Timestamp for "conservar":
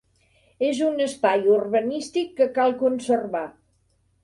2.83-3.45